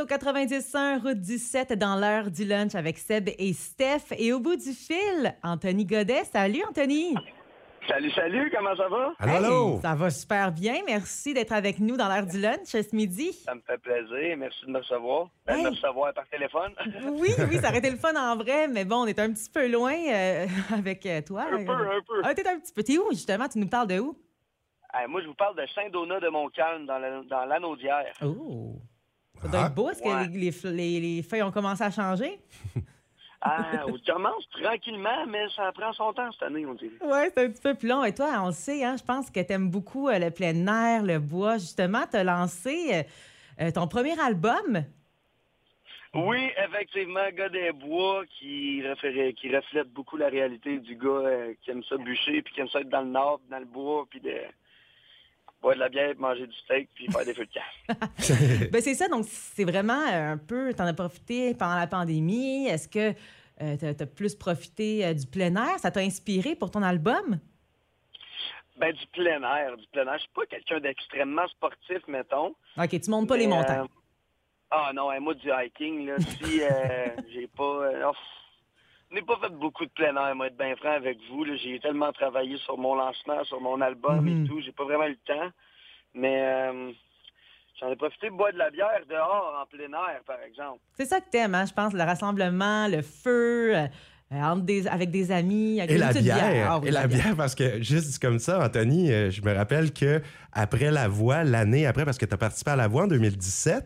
[0.00, 4.14] Au 91 route 17 dans l'heure du lunch avec Seb et Steph.
[4.16, 6.24] Et au bout du fil, Anthony Godet.
[6.24, 7.14] Salut, Anthony.
[7.86, 9.12] Salut, salut, comment ça va?
[9.18, 9.80] Allô, allô?
[9.82, 10.76] Ça va super bien.
[10.86, 13.34] Merci d'être avec nous dans l'heure du lunch ce midi.
[13.34, 14.34] Ça me fait plaisir.
[14.38, 15.26] Merci de me recevoir.
[15.44, 15.64] Ben, Hey.
[15.64, 16.72] De me recevoir par téléphone.
[17.12, 19.50] Oui, oui, ça aurait été le fun en vrai, mais bon, on est un petit
[19.50, 21.42] peu loin euh, avec euh, toi.
[21.52, 22.22] un peu, un peu.
[22.24, 22.82] Ah, t'es un petit peu.
[22.82, 23.46] T'es où, justement?
[23.46, 24.16] Tu nous parles de où?
[24.94, 28.06] Hey, moi, je vous parle de Saint-Donat de Montcalm dans la- dans l'anneau d'hier.
[28.22, 28.76] Oh.
[29.42, 29.90] Ça doit être beau.
[29.90, 30.26] Est-ce Ouais.
[30.28, 32.38] que les, les les- les feuilles ont commencé à changer?
[33.44, 36.92] Ah, on commence tranquillement, mais ça prend son temps cette année, on dirait.
[37.02, 38.04] Oui, c'est un petit peu plus long.
[38.04, 40.54] Et toi, on le sait, hein, je pense que tu aimes beaucoup euh, le plein
[40.68, 41.54] air, le bois.
[41.58, 43.02] Justement, tu as lancé euh,
[43.64, 44.84] euh, ton premier album?
[46.14, 51.54] Oui, effectivement, gars des bois qui, référait- qui reflète beaucoup la réalité du gars euh,
[51.64, 54.06] qui aime ça bûcher, puis qui aime ça être dans le nord, dans le bois,
[54.08, 54.36] puis de
[55.62, 57.96] boire de la bière, manger du steak, puis faire des feux de camp.
[58.72, 61.86] Ben, c'est ça, donc c'est vraiment euh, un peu, tu en as profité pendant la
[61.86, 62.66] pandémie.
[62.66, 65.78] Est-ce que tu as, plus profité euh, du plein air?
[65.78, 67.38] Ça t'a inspiré pour ton album?
[68.76, 70.14] Ben, du plein air, du plein air.
[70.14, 72.54] Je suis pas quelqu'un d'extrêmement sportif, mettons.
[72.76, 73.82] OK, tu montes pas les Mais, montagnes.
[73.82, 73.86] euh,
[74.70, 76.68] ah non, hein, moi du hiking, là, si euh,
[77.32, 78.12] j'ai pas.
[79.12, 81.44] Je n'ai pas fait beaucoup de plein air, moi, être bien franc avec vous.
[81.44, 81.54] là.
[81.62, 84.44] J'ai tellement travaillé sur mon lancement, sur mon album Mhm.
[84.44, 84.60] et tout.
[84.62, 85.50] J'ai pas vraiment eu le temps.
[86.14, 86.92] Mais euh,
[87.80, 90.80] j'en ai profité de boire de la bière dehors, en plein air, par exemple.
[90.94, 93.86] C'est ça que t'aimes, hein, je pense, le rassemblement, le feu, euh,
[94.32, 95.78] euh, entre des- avec des amis.
[95.80, 98.64] avec Et une la bière, Ah oui, et la bière, parce que juste comme ça,
[98.64, 100.20] Anthony, je me rappelle que
[100.52, 103.84] après la voix, l'année après, parce que tu as participé à la voix en 2017,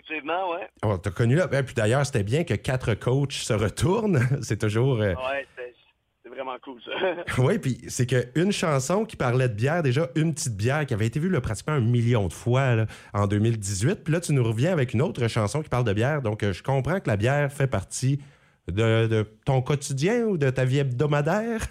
[0.00, 0.66] Effectivement, ouais.
[0.82, 1.46] on t'a connu là.
[1.48, 4.20] Puis d'ailleurs, c'était bien que quatre coachs se retournent.
[4.42, 5.00] C'est toujours.
[5.00, 5.46] euh, Ouais,
[6.22, 6.92] c'est vraiment cool, ça.
[7.38, 11.06] Oui, puis c'est qu'une chanson qui parlait de bière, déjà une petite bière qui avait
[11.06, 14.04] été vue là, pratiquement un million de fois là, en 2018.
[14.04, 16.22] Puis là, tu nous reviens avec une autre chanson qui parle de bière.
[16.22, 18.20] Donc, euh, je comprends que la bière fait partie
[18.68, 21.60] de, de ton quotidien ou de ta vie hebdomadaire.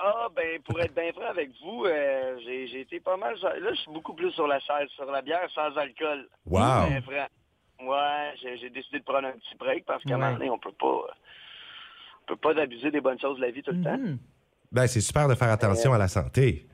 [0.00, 3.34] Ah, ben, pour être bien franc avec vous, euh, j'ai j'ai été pas mal.
[3.42, 6.28] Là, je suis beaucoup plus sur la chaise, sur la bière sans alcool.
[6.46, 6.86] Wow!
[6.88, 7.26] Bien franc.
[7.80, 10.72] Ouais, j'ai décidé de prendre un petit break parce qu'à un moment donné, on peut
[10.72, 11.06] pas.
[12.22, 13.96] On peut pas abuser des bonnes choses de la vie tout le temps.
[13.96, 14.18] Mhm.
[14.70, 16.66] Ben, c'est super de faire attention à la santé.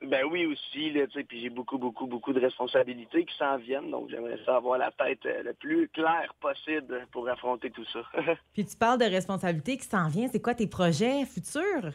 [0.00, 3.58] Ben oui aussi, là, tu sais, puis j'ai beaucoup, beaucoup, beaucoup de responsabilités qui s'en
[3.58, 7.84] viennent, donc j'aimerais ça avoir la tête euh, le plus claire possible pour affronter tout
[7.92, 8.00] ça.
[8.54, 10.28] Puis tu parles de responsabilité qui s'en vient.
[10.30, 11.90] C'est quoi tes projets futurs?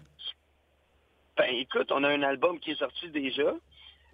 [1.38, 3.54] Ben écoute, on a un album qui est sorti déjà,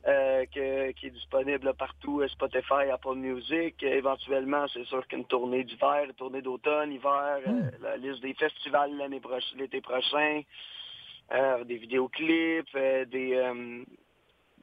[0.08, 3.76] euh, que- qui est disponible là, partout, euh, Spotify, Apple Music.
[3.84, 8.34] Euh, éventuellement, c'est sûr qu'une tournée d'hiver, une tournée d'automne, hiver, euh, la liste des
[8.34, 10.42] festivals l'année prochaine, l'été prochain,
[11.34, 12.74] euh, des vidéoclips,
[13.12, 13.54] des,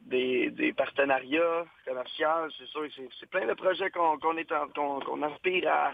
[0.01, 2.51] des, des partenariats commerciaux.
[2.59, 5.93] C'est sûr que c'est, plein de projets qu'on, est aspire à,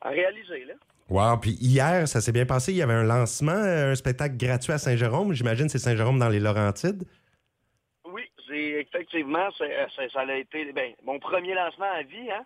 [0.00, 0.64] à réaliser.
[0.64, 0.74] Là.
[1.10, 1.36] Wow!
[1.38, 2.72] Puis hier, ça s'est bien passé.
[2.72, 5.32] Il y avait un lancement, un spectacle gratuit à Saint-Jérôme.
[5.32, 7.04] J'imagine que c'est Saint-Jérôme dans les Laurentides.
[8.88, 12.44] Effectivement, euh, ça a été ben, mon premier lancement à vie, hein?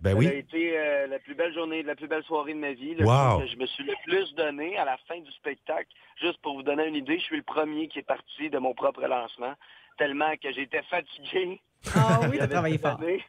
[0.00, 2.72] Ben Ça a été euh, la plus belle journée, la plus belle soirée de ma
[2.72, 2.94] vie.
[2.94, 3.36] Le Wow.
[3.36, 5.88] coup que je me suis le plus donné à la fin du spectacle.
[6.22, 8.72] Juste pour vous donner une idée, je suis le premier qui est parti de mon
[8.72, 9.52] propre lancement,
[9.98, 11.60] tellement que j'étais fatigué.
[11.94, 12.96] Ah oui, t'as travaillé fort.
[12.96, 13.22] donné.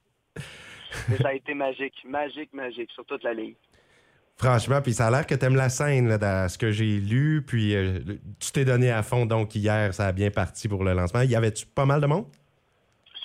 [1.09, 3.56] Mais ça a été magique, magique, magique, sur toute la ligne.
[4.38, 7.44] Franchement, puis ça a l'air que t'aimes la scène, là, dans ce que j'ai lu.
[7.45, 8.00] Puis euh,
[8.40, 11.22] tu t'es donné à fond, donc hier, ça a bien parti pour le lancement.
[11.22, 12.25] Y avait-tu pas mal de monde?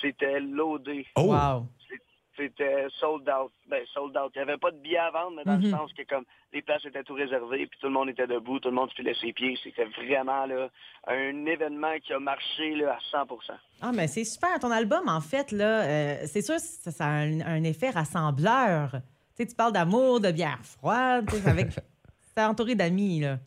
[0.01, 1.05] C'était loadé.
[1.15, 1.33] Oh!
[1.33, 1.67] Wow.
[2.35, 3.51] C'était sold out.
[3.67, 4.31] Ben, sold out.
[4.35, 6.61] Il n'y avait pas de billets à vendre, mais dans le sens que comme les
[6.61, 9.33] places étaient tout réservées, puis tout le monde était debout, tout le monde filait ses
[9.33, 9.57] pieds.
[9.63, 10.69] C'était vraiment là,
[11.07, 14.59] un événement qui a marché là, à 100% Ah, mais c'est super.
[14.59, 18.91] Ton album, en fait, là, euh, c'est sûr, ça, ça a un, un effet rassembleur.
[18.91, 18.97] Tu
[19.43, 21.69] sais, tu parles d'amour, de bière froide, tu sais, avec...
[22.35, 23.39] T'es entouré d'amis, là.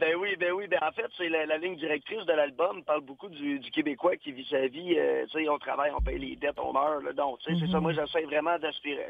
[0.00, 0.66] Ben oui, ben oui.
[0.66, 4.16] Ben en fait, c'est la, la ligne directrice de l'album parle beaucoup du, du Québécois
[4.16, 4.94] qui vit sa vie.
[4.98, 7.02] euh, tu sais, on travaille, on paye les dettes, on meurt.
[7.04, 7.80] Là, donc, tu sais, c'est ça.
[7.80, 9.06] Moi, j'essaie vraiment d'aspirer,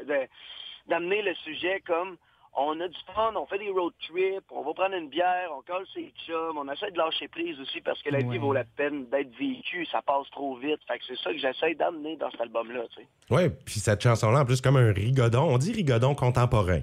[0.87, 2.17] d'amener le sujet comme
[2.53, 5.61] on a du fun, on fait des road trips, on va prendre une bière, on
[5.61, 8.25] colle ses chums, on essaie de lâcher prise aussi parce que la Ouais.
[8.25, 10.79] vie vaut la peine d'être vécue, ça passe trop vite.
[10.85, 13.07] Fait que c'est ça que j'essaie d'amener dans cet album-là, tu sais.
[13.33, 15.43] Ouais, puis cette chanson-là, en plus, comme un rigodon.
[15.43, 16.81] On dit rigodon contemporain.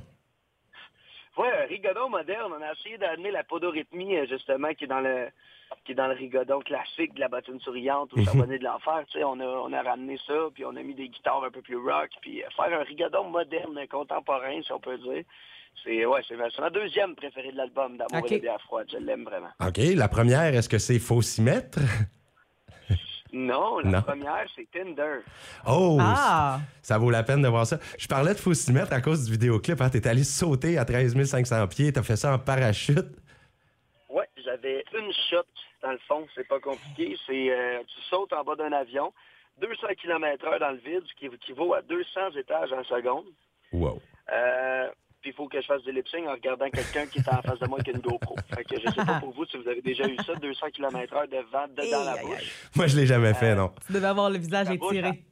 [1.39, 2.53] Ouais, un rigodon moderne.
[2.59, 5.29] On a essayé d'amener la podorythmie, euh, justement, qui est dans le
[5.85, 9.05] qui est dans le rigodon classique de la bottine souriante ou charbonnet de l'enfer.
[9.09, 11.51] Tu sais, on a, on a ramené ça, puis on a mis des guitares un
[11.51, 15.25] peu plus rock, puis euh, faire un rigodon moderne, contemporain, si on peut dire.
[15.85, 18.33] C'est ouais, c'est ma, c'est ma deuxième préférée de l'album, D'amour Ok.
[18.33, 18.89] et de bière froide.
[18.91, 19.51] Je l'aime vraiment.
[19.65, 21.79] OK, la première, est-ce que c'est Faut s'y mettre?
[23.33, 24.03] Non, la Non.
[24.03, 25.21] première, c'est Tinder.
[25.67, 26.61] Oh, Ah!
[26.83, 27.79] ça vaut la peine de voir ça.
[27.99, 29.81] Je parlais de Faucimètre à cause du vidéoclip.
[29.81, 29.91] Hein.
[29.91, 31.93] T'es allé sauter à 13 500 pieds.
[31.93, 33.07] T'as fait ça en parachute.
[34.09, 35.43] Ouais, j'avais une shot,
[35.83, 37.17] dans le fond, c'est pas compliqué.
[37.27, 39.13] C'est euh, tu sautes en bas d'un avion,
[39.61, 43.27] 200 km heure dans le vide, ce qui équivaut à 200 étages en seconde.
[43.73, 44.01] Wow.
[44.33, 44.89] Euh,
[45.29, 47.43] puis il faut que je fasse du lip sync en regardant quelqu'un qui est en
[47.43, 48.37] face de moi avec une GoPro.
[48.55, 51.15] Fait que je sais pas pour vous si vous avez déjà eu ça, 200 km
[51.15, 52.51] heure de vent dedans la bouche.
[52.75, 53.71] Moi, je l'ai jamais fait, non.
[53.87, 55.23] Tu devais avoir le visage La bouche, étiré.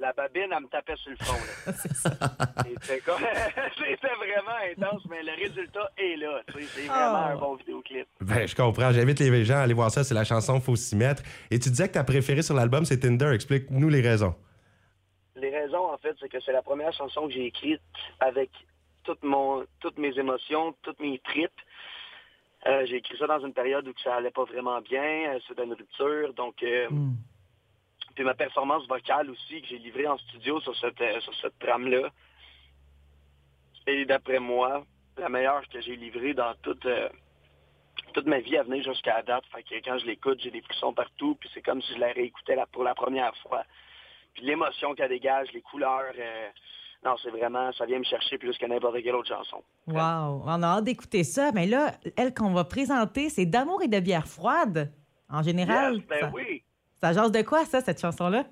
[0.00, 1.36] La babine, elle me tapait sur le front.
[1.66, 1.72] Là.
[3.78, 6.40] C'était vraiment intense, mais le résultat est là.
[6.52, 7.32] C'est vraiment Oh.
[7.32, 8.06] un bon vidéoclip.
[8.20, 8.92] Ben, je comprends.
[8.92, 10.04] J'invite les gens à aller voir ça.
[10.04, 11.22] C'est la chanson Faucimètre.
[11.50, 13.30] Et tu disais que ta préférée sur l'album, c'est Tinder.
[13.34, 14.34] Explique-nous les raisons.
[15.36, 17.80] Les raisons, en fait, c'est que c'est la première chanson que j'ai écrite
[18.20, 18.50] avec
[19.22, 21.60] mon, toutes mes émotions, toutes mes tripes.
[22.66, 25.64] Euh, j'ai écrit ça dans une période où ça allait pas vraiment bien, euh, c'était
[25.64, 27.14] une rupture, donc euh, Hmm.
[28.14, 31.58] puis ma performance vocale aussi que j'ai livrée en studio sur cette euh, sur cette
[31.58, 32.10] trame là.
[33.86, 34.84] Et d'après moi,
[35.16, 37.08] la meilleure que j'ai livrée dans toute euh,
[38.12, 39.44] toute ma vie à venir jusqu'à la date.
[39.52, 42.12] Fait que quand je l'écoute, j'ai des frissons partout, puis c'est comme si je la
[42.12, 43.64] réécoutais la- pour la première fois.
[44.34, 46.48] Puis l'émotion qu'elle dégage, les couleurs, euh,
[47.04, 49.62] non, c'est vraiment, ça vient me chercher plus que n'importe quelle autre chanson.
[49.86, 50.42] Wow!
[50.44, 51.50] On a hâte d'écouter ça.
[51.54, 54.92] Mais là, elle qu'on va présenter, c'est D'amour et de bière froide.
[55.30, 56.62] En général, Yes, ben ça, oui.
[57.02, 58.44] ça jase de quoi, ça, cette chanson-là?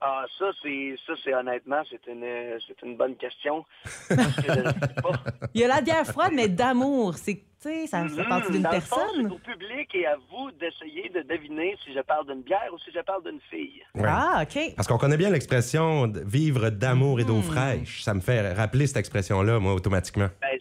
[0.00, 2.24] Ah, ça, c'est, ça, c'est honnêtement, c'est une,
[2.66, 3.66] c'est une bonne question.
[4.08, 5.12] Parce que je sais pas.
[5.54, 7.14] Il y a la bière froide, mais d'amour.
[7.16, 8.98] C'est, tu sais, ça, ça parle Mhm, d'une personne?
[9.16, 12.78] c'est au public et à vous d'essayer de deviner si je parle d'une bière ou
[12.78, 13.82] si je parle d'une fille.
[13.94, 14.04] Ouais.
[14.08, 14.74] Ah, OK.
[14.76, 18.02] Parce qu'on connaît bien l'expression de vivre d'amour et d'eau fraîche.
[18.02, 20.28] Ça me fait rappeler cette expression-là, moi, automatiquement.
[20.40, 20.58] Ben,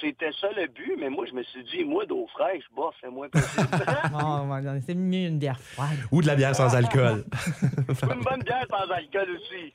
[0.00, 3.10] c'était ça le but, mais moi, je me suis dit, moi, d'eau fraîche, bof, c'est
[3.10, 3.66] moins possible.
[4.14, 5.98] Ouais, c'est mieux une bière froide.
[6.12, 7.24] Ou de la bière sans alcool.
[7.88, 9.72] une bonne bière sans alcool aussi.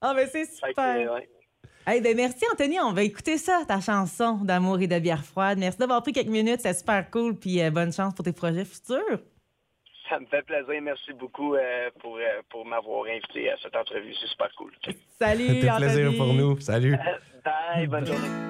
[0.00, 1.12] Ah, ben c'est que, super.
[1.12, 1.28] ouais.
[1.86, 2.80] Hey, ben merci, Anthony.
[2.80, 5.58] On va écouter ça, ta chanson d'amour et de bière froide.
[5.58, 6.60] Merci d'avoir pris quelques minutes.
[6.60, 7.36] C'est super cool.
[7.38, 9.20] Puis euh, bonne chance pour tes projets futurs.
[10.08, 10.80] Ça me fait plaisir.
[10.80, 14.14] Merci beaucoup euh, pour, euh, pour m'avoir invité à cette entrevue.
[14.18, 14.72] C'est super cool.
[15.20, 16.58] Salut, C'était un plaisir pour nous.
[16.60, 16.96] Salut.
[17.44, 18.43] Bye, bonne journée.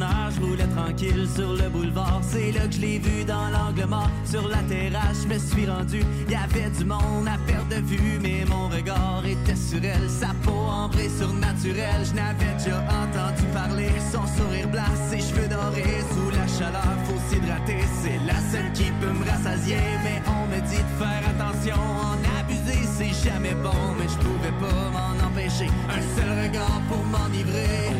[0.00, 4.10] Je roulais tranquille sur le boulevard, c'est là que je l'ai vu dans l'angle mort.
[4.24, 8.18] Sur la terrasse, je me suis rendu, y avait du monde à perte de vue,
[8.22, 10.08] mais mon regard était sur elle.
[10.08, 13.90] Sa peau ambrée surnaturelle, je n'avais déjà entendu parler.
[14.12, 17.82] Son sourire blanc, ses cheveux dorés, sous la chaleur, faut s'hydrater.
[18.00, 22.38] C'est la seule qui peut me rassasier, mais on me dit de faire attention, en
[22.38, 25.70] abuser c'est jamais bon, mais je pouvais pas m'en empêcher.
[25.88, 27.90] Un seul regard pour m'enivrer.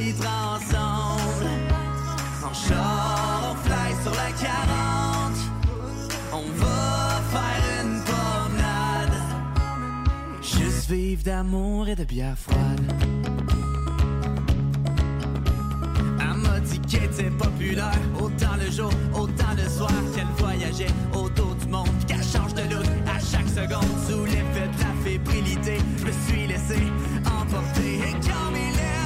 [0.00, 0.37] Être ensemble.
[2.50, 5.34] On fly sur la 40.
[6.32, 9.18] On va faire une promenade.
[10.40, 12.92] Juste vivre d'amour et de bière froide.
[16.20, 16.60] Elle m'a
[16.90, 22.24] qu'elle était populaire, autant le jour, autant le soir, qu'elle voyageait autour du monde, qu'elle
[22.24, 25.78] change de look à chaque seconde sous l'effet de la fébrilité.
[25.98, 26.82] Je me suis laissé
[27.26, 28.97] emporter et quand mes lèvres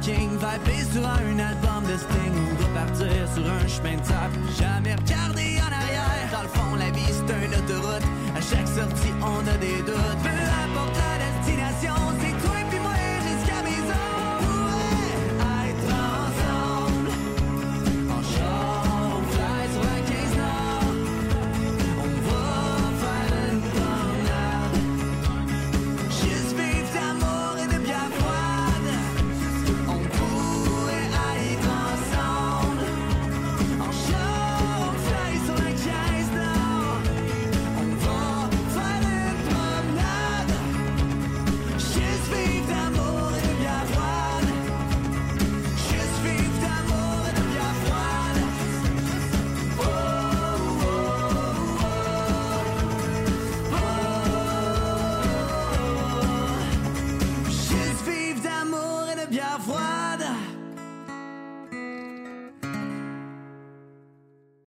[0.00, 4.38] parking, vibrer sur un album de Sting ou repartir sur un chemin de sable.
[4.58, 6.28] Jamais regarder en arrière.
[6.32, 8.04] Dans le fond, la vie c'est une autoroute.
[8.34, 10.39] À chaque sortie, on a des doutes.